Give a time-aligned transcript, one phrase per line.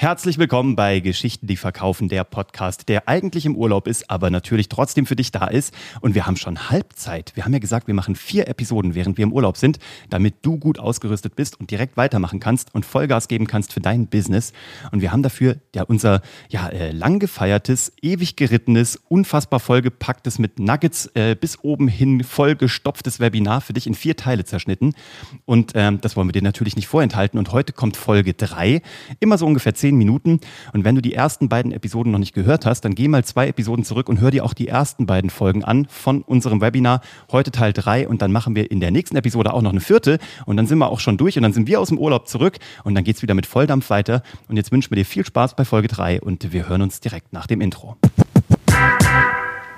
[0.00, 4.68] Herzlich willkommen bei Geschichten, die verkaufen, der Podcast, der eigentlich im Urlaub ist, aber natürlich
[4.68, 5.74] trotzdem für dich da ist.
[6.00, 7.32] Und wir haben schon Halbzeit.
[7.34, 10.56] Wir haben ja gesagt, wir machen vier Episoden, während wir im Urlaub sind, damit du
[10.56, 14.52] gut ausgerüstet bist und direkt weitermachen kannst und Vollgas geben kannst für dein Business.
[14.92, 20.60] Und wir haben dafür ja unser ja, äh, lang gefeiertes, ewig gerittenes, unfassbar vollgepacktes, mit
[20.60, 24.94] Nuggets äh, bis oben hin vollgestopftes Webinar für dich in vier Teile zerschnitten.
[25.44, 27.36] Und ähm, das wollen wir dir natürlich nicht vorenthalten.
[27.36, 28.80] Und heute kommt Folge drei,
[29.18, 30.40] immer so ungefähr zehn zehn Minuten.
[30.74, 33.48] Und wenn du die ersten beiden Episoden noch nicht gehört hast, dann geh mal zwei
[33.48, 37.00] Episoden zurück und hör dir auch die ersten beiden Folgen an von unserem Webinar.
[37.32, 40.18] Heute Teil drei und dann machen wir in der nächsten Episode auch noch eine vierte
[40.44, 42.58] und dann sind wir auch schon durch und dann sind wir aus dem Urlaub zurück
[42.84, 44.22] und dann geht es wieder mit Volldampf weiter.
[44.48, 47.32] Und jetzt wünschen wir dir viel Spaß bei Folge drei und wir hören uns direkt
[47.32, 47.96] nach dem Intro.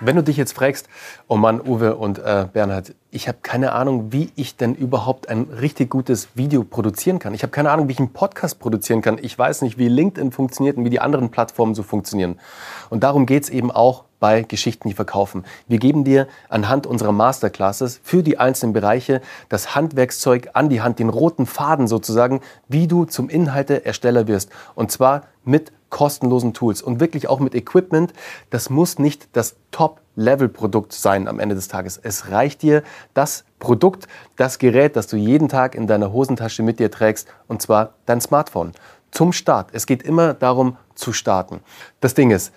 [0.02, 0.88] Wenn du dich jetzt fragst,
[1.28, 5.42] oh Mann, Uwe und äh, Bernhard, ich habe keine Ahnung, wie ich denn überhaupt ein
[5.60, 7.34] richtig gutes Video produzieren kann.
[7.34, 9.18] Ich habe keine Ahnung, wie ich einen Podcast produzieren kann.
[9.20, 12.40] Ich weiß nicht, wie LinkedIn funktioniert und wie die anderen Plattformen so funktionieren.
[12.88, 15.44] Und darum geht's eben auch bei Geschichten, die verkaufen.
[15.68, 20.98] Wir geben dir anhand unserer Masterclasses für die einzelnen Bereiche das Handwerkszeug an die Hand,
[20.98, 24.50] den roten Faden sozusagen, wie du zum Inhalteersteller wirst.
[24.74, 28.12] Und zwar mit kostenlosen Tools und wirklich auch mit Equipment.
[28.48, 31.98] Das muss nicht das Top-Level-Produkt sein am Ende des Tages.
[32.02, 36.78] Es reicht dir das Produkt, das Gerät, das du jeden Tag in deiner Hosentasche mit
[36.78, 38.72] dir trägst, und zwar dein Smartphone.
[39.10, 39.70] Zum Start.
[39.72, 41.60] Es geht immer darum zu starten.
[42.00, 42.52] Das Ding ist,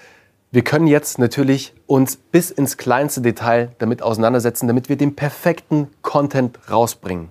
[0.51, 5.87] wir können jetzt natürlich uns bis ins kleinste Detail damit auseinandersetzen, damit wir den perfekten
[6.03, 7.29] Content rausbringen.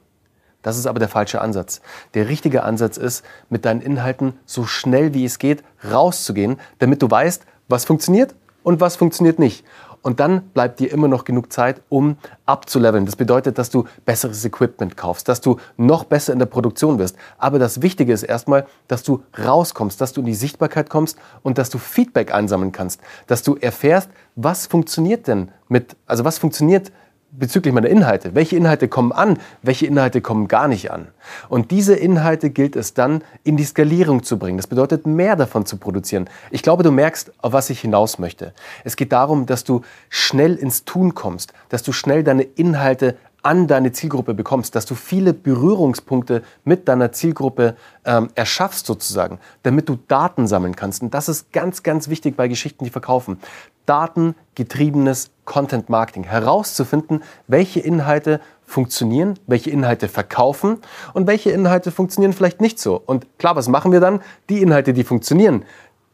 [0.62, 1.80] Das ist aber der falsche Ansatz.
[2.14, 7.10] Der richtige Ansatz ist, mit deinen Inhalten so schnell wie es geht rauszugehen, damit du
[7.10, 9.64] weißt, was funktioniert und was funktioniert nicht.
[10.02, 13.06] Und dann bleibt dir immer noch genug Zeit, um abzuleveln.
[13.06, 17.16] Das bedeutet, dass du besseres Equipment kaufst, dass du noch besser in der Produktion wirst.
[17.38, 21.56] Aber das Wichtige ist erstmal, dass du rauskommst, dass du in die Sichtbarkeit kommst und
[21.56, 26.90] dass du Feedback einsammeln kannst, dass du erfährst, was funktioniert denn mit, also was funktioniert
[27.32, 28.34] bezüglich meiner Inhalte.
[28.34, 31.08] Welche Inhalte kommen an, welche Inhalte kommen gar nicht an.
[31.48, 34.58] Und diese Inhalte gilt es dann in die Skalierung zu bringen.
[34.58, 36.28] Das bedeutet, mehr davon zu produzieren.
[36.50, 38.52] Ich glaube, du merkst, auf was ich hinaus möchte.
[38.84, 39.80] Es geht darum, dass du
[40.10, 44.94] schnell ins Tun kommst, dass du schnell deine Inhalte an deine Zielgruppe bekommst, dass du
[44.94, 51.02] viele Berührungspunkte mit deiner Zielgruppe ähm, erschaffst sozusagen, damit du Daten sammeln kannst.
[51.02, 53.38] Und das ist ganz, ganz wichtig bei Geschichten, die verkaufen.
[53.86, 56.24] Datengetriebenes Content Marketing.
[56.24, 60.78] Herauszufinden, welche Inhalte funktionieren, welche Inhalte verkaufen
[61.12, 63.02] und welche Inhalte funktionieren vielleicht nicht so.
[63.04, 64.20] Und klar, was machen wir dann?
[64.48, 65.64] Die Inhalte, die funktionieren,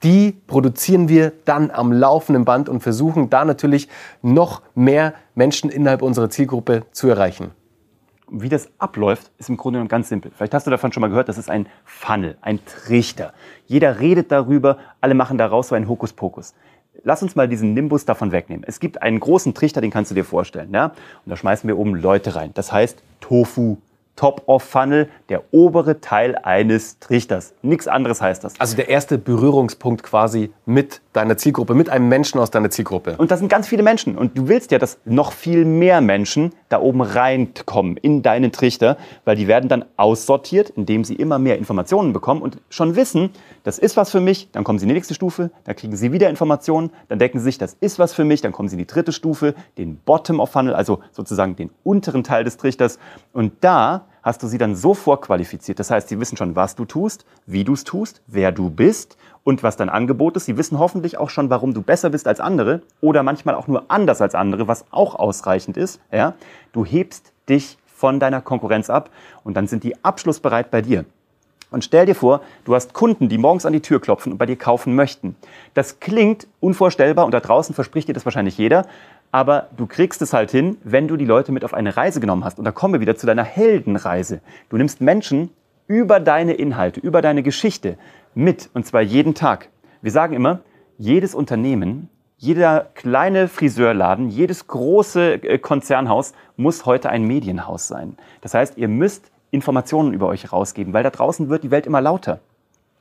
[0.03, 3.89] die produzieren wir dann am laufenden Band und versuchen da natürlich
[4.23, 7.51] noch mehr Menschen innerhalb unserer Zielgruppe zu erreichen.
[8.31, 10.31] Wie das abläuft, ist im Grunde genommen ganz simpel.
[10.37, 13.33] Vielleicht hast du davon schon mal gehört, das ist ein Funnel, ein Trichter.
[13.67, 16.55] Jeder redet darüber, alle machen daraus so einen Hokuspokus.
[17.05, 18.65] Lass uns mal diesen Nimbus davon wegnehmen.
[18.67, 20.75] Es gibt einen großen Trichter, den kannst du dir vorstellen.
[20.75, 20.87] Ja?
[20.87, 20.95] Und
[21.31, 22.51] da schmeißen wir oben Leute rein.
[22.55, 23.79] Das heißt Tofu,
[24.19, 27.55] Top-of-Funnel, der obere Teil eines Trichters.
[27.63, 28.59] Nichts anderes heißt das.
[28.59, 33.17] Also der erste Berührungspunkt quasi mit deiner Zielgruppe, mit einem Menschen aus deiner Zielgruppe.
[33.19, 34.17] Und das sind ganz viele Menschen.
[34.17, 38.97] Und du willst ja, dass noch viel mehr Menschen da oben reinkommen in deinen Trichter,
[39.25, 43.31] weil die werden dann aussortiert, indem sie immer mehr Informationen bekommen und schon wissen,
[43.65, 46.13] das ist was für mich, dann kommen sie in die nächste Stufe, dann kriegen sie
[46.13, 48.79] wieder Informationen, dann denken sie sich, das ist was für mich, dann kommen sie in
[48.79, 52.99] die dritte Stufe, den Bottom-of-Funnel, also sozusagen den unteren Teil des Trichters.
[53.33, 55.79] Und da hast du sie dann so vorqualifiziert.
[55.81, 59.17] Das heißt, sie wissen schon, was du tust, wie du es tust, wer du bist
[59.43, 60.45] und was dein Angebot ist.
[60.45, 63.87] Sie wissen hoffentlich auch schon, warum du besser bist als andere oder manchmal auch nur
[63.89, 66.01] anders als andere, was auch ausreichend ist.
[66.13, 66.35] Ja?
[66.73, 69.11] Du hebst dich von deiner Konkurrenz ab
[69.45, 71.05] und dann sind die abschlussbereit bei dir.
[71.71, 74.47] Und stell dir vor, du hast Kunden, die morgens an die Tür klopfen und bei
[74.47, 75.37] dir kaufen möchten.
[75.75, 78.87] Das klingt unvorstellbar und da draußen verspricht dir das wahrscheinlich jeder,
[79.31, 82.45] aber du kriegst es halt hin, wenn du die Leute mit auf eine Reise genommen
[82.45, 82.59] hast.
[82.59, 84.41] Und da kommen wir wieder zu deiner Heldenreise.
[84.69, 85.51] Du nimmst Menschen
[85.87, 87.97] über deine Inhalte, über deine Geschichte
[88.35, 89.69] mit, und zwar jeden Tag.
[90.03, 90.61] Wir sagen immer,
[90.99, 98.17] jedes Unternehmen, jeder kleine Friseurladen, jedes große äh, Konzernhaus muss heute ein Medienhaus sein.
[98.43, 102.01] Das heißt, ihr müsst Informationen über euch rausgeben, weil da draußen wird die Welt immer
[102.01, 102.41] lauter.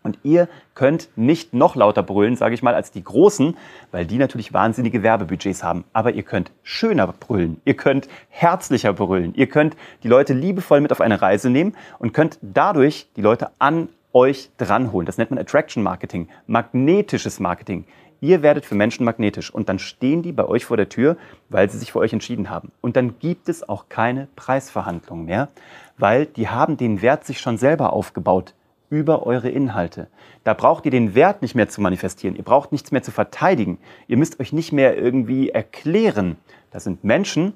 [0.08, 3.58] Und ihr könnt nicht noch lauter brüllen, sage ich mal, als die Großen,
[3.92, 5.84] weil die natürlich wahnsinnige Werbebudgets haben.
[5.92, 10.94] Aber ihr könnt schöner brüllen, ihr könnt herzlicher brüllen, ihr könnt die Leute liebevoll mit
[10.94, 15.06] auf eine Reise nehmen und könnt dadurch die Leute an euch dranholen.
[15.06, 17.84] Das nennt man Attraction Marketing, magnetisches Marketing.
[18.22, 21.18] Ihr werdet für Menschen magnetisch und dann stehen die bei euch vor der Tür,
[21.50, 22.72] weil sie sich für euch entschieden haben.
[22.80, 25.50] Und dann gibt es auch keine Preisverhandlungen mehr,
[25.98, 28.54] weil die haben den Wert sich schon selber aufgebaut
[28.90, 30.08] über eure Inhalte.
[30.44, 32.36] Da braucht ihr den Wert nicht mehr zu manifestieren.
[32.36, 33.80] Ihr braucht nichts mehr zu verteidigen.
[34.08, 36.38] Ihr müsst euch nicht mehr irgendwie erklären.
[36.72, 37.54] Das sind Menschen,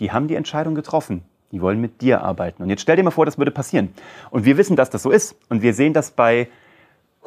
[0.00, 1.22] die haben die Entscheidung getroffen.
[1.52, 2.62] Die wollen mit dir arbeiten.
[2.62, 3.90] Und jetzt stell dir mal vor, das würde passieren.
[4.30, 5.36] Und wir wissen, dass das so ist.
[5.48, 6.48] Und wir sehen das bei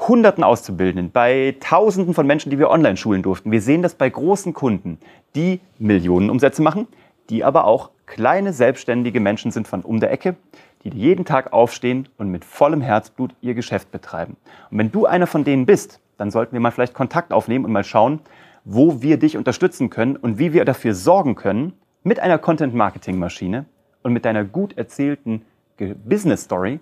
[0.08, 3.52] Hunderten Auszubildenden, bei Tausenden von Menschen, die wir online schulen durften.
[3.52, 4.98] Wir sehen das bei großen Kunden,
[5.36, 6.88] die Millionen Umsätze machen,
[7.30, 10.36] die aber auch kleine selbstständige Menschen sind von um der Ecke,
[10.84, 14.38] die jeden Tag aufstehen und mit vollem Herzblut ihr Geschäft betreiben.
[14.72, 17.72] Und wenn du einer von denen bist, dann sollten wir mal vielleicht Kontakt aufnehmen und
[17.72, 18.20] mal schauen,
[18.66, 21.74] wo wir dich unterstützen können und wie wir dafür sorgen können,
[22.04, 23.66] mit einer Content-Marketing-Maschine
[24.04, 25.46] und mit deiner gut erzählten
[25.78, 26.80] Business-Story,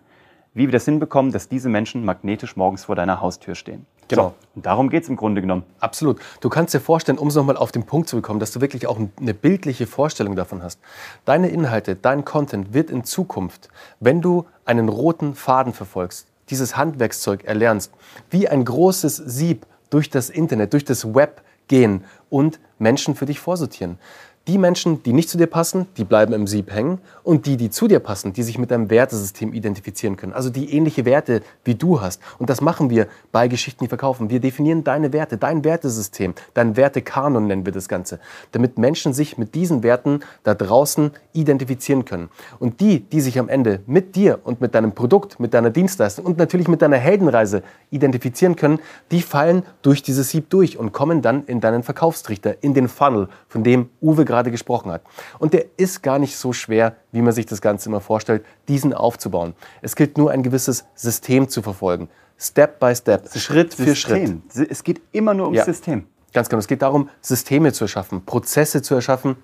[0.53, 3.85] wie wir das hinbekommen, dass diese Menschen magnetisch morgens vor deiner Haustür stehen.
[4.07, 4.29] Genau.
[4.29, 5.63] So, und darum geht es im Grunde genommen.
[5.79, 6.19] Absolut.
[6.41, 8.87] Du kannst dir vorstellen, um es nochmal auf den Punkt zu bekommen, dass du wirklich
[8.87, 10.79] auch eine bildliche Vorstellung davon hast.
[11.25, 13.69] Deine Inhalte, dein Content wird in Zukunft,
[13.99, 17.91] wenn du einen roten Faden verfolgst, dieses Handwerkszeug erlernst,
[18.29, 23.39] wie ein großes Sieb durch das Internet, durch das Web gehen und Menschen für dich
[23.39, 23.97] vorsortieren.
[24.47, 26.99] Die Menschen, die nicht zu dir passen, die bleiben im Sieb hängen.
[27.23, 30.31] Und die, die zu dir passen, die sich mit deinem Wertesystem identifizieren können.
[30.31, 32.21] Also die ähnliche Werte wie du hast.
[32.39, 34.29] Und das machen wir bei Geschichten, die verkaufen.
[34.29, 38.21] Wir definieren deine Werte, dein Wertesystem, dein Wertekanon nennen wir das Ganze.
[38.53, 42.29] Damit Menschen sich mit diesen Werten da draußen identifizieren können.
[42.59, 46.25] Und die, die sich am Ende mit dir und mit deinem Produkt, mit deiner Dienstleistung
[46.25, 48.79] und natürlich mit deiner Heldenreise identifizieren können,
[49.11, 53.27] die fallen durch dieses Sieb durch und kommen dann in deinen Verkaufstrichter, in den Funnel,
[53.49, 55.01] von dem Uwe gerade gerade gesprochen hat.
[55.39, 58.93] Und der ist gar nicht so schwer, wie man sich das Ganze immer vorstellt, diesen
[58.93, 59.53] aufzubauen.
[59.81, 62.09] Es gilt nur ein gewisses System zu verfolgen.
[62.39, 63.85] Step by Step, Schritt System.
[63.85, 64.71] für Schritt.
[64.71, 65.65] Es geht immer nur ums Ja.
[65.65, 66.05] System.
[66.33, 66.59] Ganz genau.
[66.59, 69.37] Es geht darum, Systeme zu erschaffen, Prozesse zu erschaffen,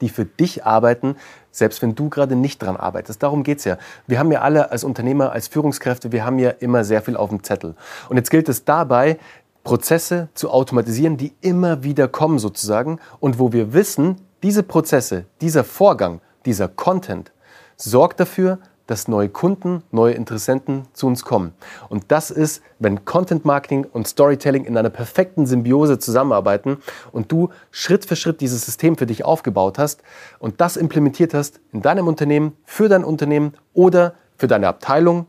[0.00, 1.16] die für dich arbeiten,
[1.50, 3.22] selbst wenn du gerade nicht dran arbeitest.
[3.22, 3.76] Darum geht's ja.
[4.06, 7.28] Wir haben ja alle als Unternehmer, als Führungskräfte, wir haben ja immer sehr viel auf
[7.28, 7.74] dem Zettel.
[8.08, 9.18] Und jetzt gilt es dabei,
[9.64, 15.64] Prozesse zu automatisieren, die immer wieder kommen sozusagen und wo wir wissen, diese Prozesse, dieser
[15.64, 17.32] Vorgang, dieser Content
[17.76, 21.52] sorgt dafür, dass neue Kunden, neue Interessenten zu uns kommen.
[21.88, 26.78] Und das ist, wenn Content Marketing und Storytelling in einer perfekten Symbiose zusammenarbeiten
[27.12, 30.02] und du Schritt für Schritt dieses System für dich aufgebaut hast
[30.40, 35.28] und das implementiert hast in deinem Unternehmen, für dein Unternehmen oder für deine Abteilung,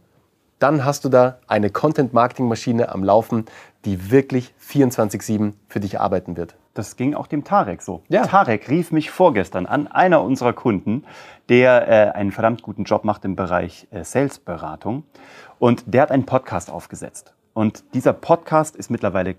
[0.61, 3.45] dann hast du da eine Content Marketing Maschine am Laufen,
[3.83, 6.55] die wirklich 24/7 für dich arbeiten wird.
[6.75, 8.03] Das ging auch dem Tarek so.
[8.09, 8.27] Ja.
[8.27, 11.03] Tarek rief mich vorgestern an, einer unserer Kunden,
[11.49, 15.03] der äh, einen verdammt guten Job macht im Bereich äh, Salesberatung.
[15.57, 17.33] Und der hat einen Podcast aufgesetzt.
[17.53, 19.35] Und dieser Podcast ist mittlerweile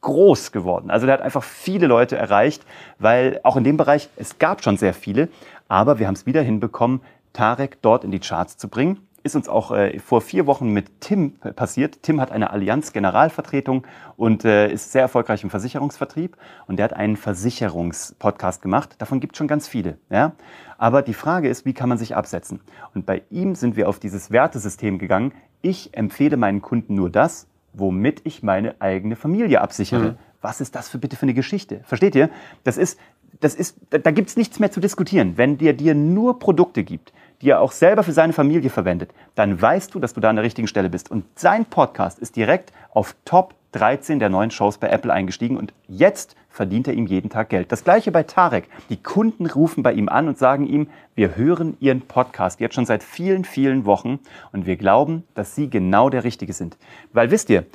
[0.00, 0.90] groß geworden.
[0.90, 2.64] Also der hat einfach viele Leute erreicht,
[3.00, 5.28] weil auch in dem Bereich, es gab schon sehr viele,
[5.66, 7.00] aber wir haben es wieder hinbekommen,
[7.32, 11.00] Tarek dort in die Charts zu bringen ist uns auch äh, vor vier Wochen mit
[11.00, 12.02] Tim passiert.
[12.02, 13.86] Tim hat eine Allianz Generalvertretung
[14.16, 16.36] und äh, ist sehr erfolgreich im Versicherungsvertrieb.
[16.66, 18.94] Und der hat einen Versicherungspodcast gemacht.
[18.98, 19.98] Davon gibt es schon ganz viele.
[20.08, 20.32] Ja?
[20.78, 22.60] Aber die Frage ist, wie kann man sich absetzen?
[22.94, 25.32] Und bei ihm sind wir auf dieses Wertesystem gegangen.
[25.60, 30.12] Ich empfehle meinen Kunden nur das, womit ich meine eigene Familie absichere.
[30.12, 30.18] Mhm.
[30.40, 31.80] Was ist das für bitte für eine Geschichte?
[31.84, 32.30] Versteht ihr?
[32.62, 32.98] Das ist,
[33.40, 35.36] das ist, da, da gibt es nichts mehr zu diskutieren.
[35.36, 37.12] Wenn der dir nur Produkte gibt,
[37.42, 40.36] die er auch selber für seine Familie verwendet, dann weißt du, dass du da an
[40.36, 41.10] der richtigen Stelle bist.
[41.10, 45.74] Und sein Podcast ist direkt auf Top 13 der neuen Shows bei Apple eingestiegen und
[45.86, 47.70] jetzt verdient er ihm jeden Tag Geld.
[47.70, 48.68] Das gleiche bei Tarek.
[48.88, 52.86] Die Kunden rufen bei ihm an und sagen ihm, wir hören Ihren Podcast jetzt schon
[52.86, 54.18] seit vielen, vielen Wochen
[54.52, 56.78] und wir glauben, dass Sie genau der Richtige sind.
[57.12, 57.66] Weil wisst ihr,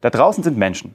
[0.00, 0.94] da draußen sind Menschen,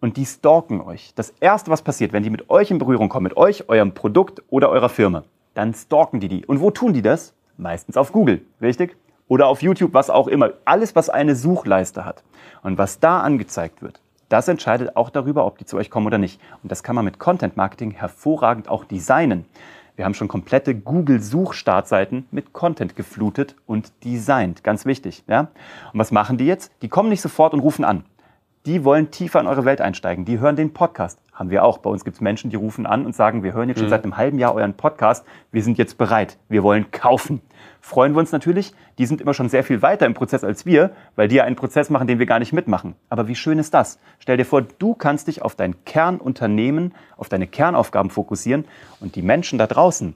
[0.00, 1.12] und die stalken euch.
[1.14, 4.42] Das Erste, was passiert, wenn die mit euch in Berührung kommen, mit euch, eurem Produkt
[4.48, 6.46] oder eurer Firma, dann stalken die die.
[6.46, 7.34] Und wo tun die das?
[7.60, 8.96] Meistens auf Google, richtig?
[9.28, 10.54] Oder auf YouTube, was auch immer.
[10.64, 12.24] Alles, was eine Suchleiste hat.
[12.62, 14.00] Und was da angezeigt wird,
[14.30, 16.40] das entscheidet auch darüber, ob die zu euch kommen oder nicht.
[16.62, 19.44] Und das kann man mit Content Marketing hervorragend auch designen.
[19.94, 24.64] Wir haben schon komplette Google-Suchstartseiten mit Content geflutet und designt.
[24.64, 25.22] Ganz wichtig.
[25.26, 25.48] Ja?
[25.92, 26.72] Und was machen die jetzt?
[26.80, 28.04] Die kommen nicht sofort und rufen an
[28.66, 30.24] die wollen tiefer in eure Welt einsteigen.
[30.24, 31.18] Die hören den Podcast.
[31.32, 31.78] Haben wir auch.
[31.78, 33.90] Bei uns gibt es Menschen, die rufen an und sagen, wir hören jetzt schon Mhm.
[33.90, 35.24] seit einem halben Jahr euren Podcast.
[35.50, 36.36] Wir sind jetzt bereit.
[36.50, 37.40] Wir wollen kaufen.
[37.80, 38.74] Freuen wir uns natürlich.
[38.98, 41.56] Die sind immer schon sehr viel weiter im Prozess als wir, weil die ja einen
[41.56, 42.94] Prozess machen, den wir gar nicht mitmachen.
[43.08, 43.98] Aber wie schön ist das?
[44.18, 48.66] Stell dir vor, du kannst dich auf dein Kernunternehmen, auf deine Kernaufgaben fokussieren
[49.00, 50.14] und die Menschen da draußen,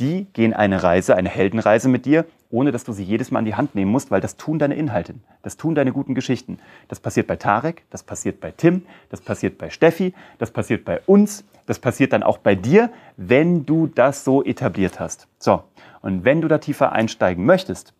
[0.00, 3.44] die gehen eine Reise, eine Heldenreise mit dir, ohne dass du sie jedes Mal in
[3.46, 6.58] die Hand nehmen musst, weil das tun deine Inhalte, das tun deine guten Geschichten.
[6.88, 11.00] Das passiert bei Tarek, das passiert bei Tim, das passiert bei Steffi, das passiert bei
[11.06, 15.26] uns, das passiert dann auch bei dir, wenn du das so etabliert hast.
[15.38, 15.64] So,
[16.02, 17.92] und wenn du da tiefer einsteigen möchtest,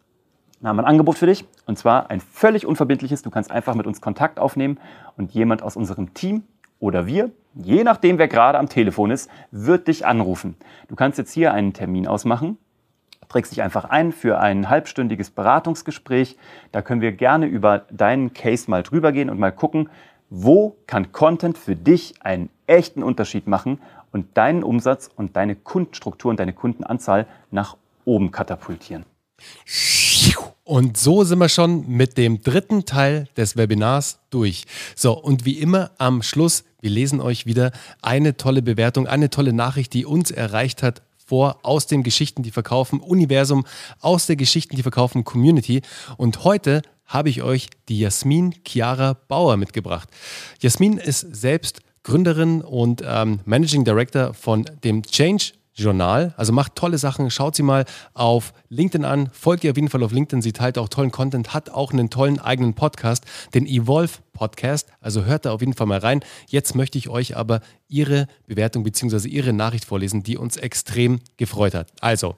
[0.65, 3.21] Dann haben wir ein Angebot für dich und zwar ein völlig unverbindliches.
[3.21, 4.79] Du kannst einfach mit uns Kontakt aufnehmen
[5.19, 6.43] und jemand aus unserem Team
[6.79, 10.57] oder wir, je nachdem wer gerade am Telefon ist, wird dich anrufen.
[10.89, 12.59] Du kannst jetzt hier einen Termin ausmachen,
[13.29, 16.37] trägst dich einfach ein für ein halbstündiges Beratungsgespräch.
[16.73, 19.89] Da können wir gerne über deinen Case mal drüber gehen und mal gucken,
[20.31, 23.81] wo kann Content für dich einen echten Unterschied machen
[24.13, 29.05] und deinen Umsatz und deine Kundenstruktur und deine Kundenanzahl nach oben katapultieren.
[30.65, 34.65] Und so sind wir schon mit dem dritten Teil des Webinars durch.
[34.97, 39.53] So, und wie immer am Schluss, wir lesen euch wieder eine tolle Bewertung, eine tolle
[39.53, 43.67] Nachricht, die uns erreicht hat vor aus den Geschichten, die verkaufen Universum,
[44.01, 45.83] aus der Geschichten, die verkaufen Community.
[46.17, 50.09] Und heute habe ich euch die Jasmin Chiara Bauer mitgebracht.
[50.61, 56.35] Jasmin ist selbst Gründerin und ähm, Managing Director von dem Change Journal.
[56.37, 57.31] Also macht tolle Sachen.
[57.31, 59.31] Schaut sie mal auf LinkedIn an.
[59.33, 60.43] Folgt ihr auf jeden Fall auf LinkedIn.
[60.43, 64.89] Sie teilt auch tollen Content, hat auch einen tollen eigenen Podcast, den Evolve Podcast.
[65.01, 66.21] Also hört da auf jeden Fall mal rein.
[66.49, 69.29] Jetzt möchte ich euch aber ihre Bewertung bzw.
[69.29, 71.89] ihre Nachricht vorlesen, die uns extrem gefreut hat.
[72.01, 72.37] Also,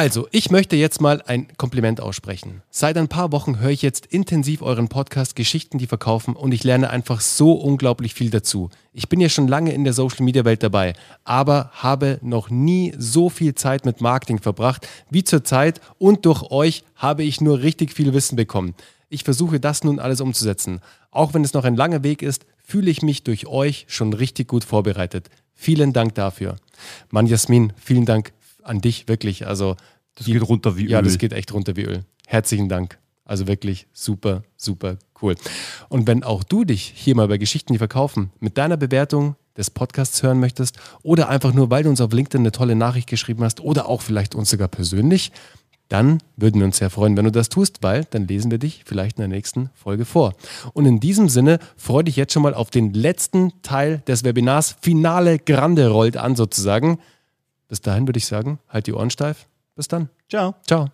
[0.00, 2.62] also, ich möchte jetzt mal ein Kompliment aussprechen.
[2.70, 6.64] Seit ein paar Wochen höre ich jetzt intensiv euren Podcast Geschichten, die verkaufen und ich
[6.64, 8.70] lerne einfach so unglaublich viel dazu.
[8.94, 12.94] Ich bin ja schon lange in der Social Media Welt dabei, aber habe noch nie
[12.96, 17.92] so viel Zeit mit Marketing verbracht wie zurzeit und durch euch habe ich nur richtig
[17.92, 18.74] viel Wissen bekommen.
[19.10, 20.80] Ich versuche das nun alles umzusetzen.
[21.10, 24.48] Auch wenn es noch ein langer Weg ist, fühle ich mich durch euch schon richtig
[24.48, 25.28] gut vorbereitet.
[25.54, 26.56] Vielen Dank dafür.
[27.10, 28.32] Mann Jasmin, vielen Dank
[28.64, 29.46] an dich wirklich.
[29.46, 29.76] Also
[30.16, 30.90] das geht runter wie Öl.
[30.90, 32.04] Ja, das geht echt runter wie Öl.
[32.26, 32.98] Herzlichen Dank.
[33.24, 35.36] Also wirklich super, super cool.
[35.88, 39.70] Und wenn auch du dich hier mal bei Geschichten, die verkaufen, mit deiner Bewertung des
[39.70, 43.44] Podcasts hören möchtest oder einfach nur, weil du uns auf LinkedIn eine tolle Nachricht geschrieben
[43.44, 45.32] hast oder auch vielleicht uns sogar persönlich,
[45.88, 48.82] dann würden wir uns sehr freuen, wenn du das tust, weil dann lesen wir dich
[48.86, 50.34] vielleicht in der nächsten Folge vor.
[50.72, 54.76] Und in diesem Sinne freue dich jetzt schon mal auf den letzten Teil des Webinars.
[54.80, 56.98] Finale Grande rollt an sozusagen.
[57.70, 59.46] Bis dahin würde ich sagen, halt die Ohren steif.
[59.76, 60.10] Bis dann.
[60.28, 60.56] Ciao.
[60.66, 60.90] Ciao.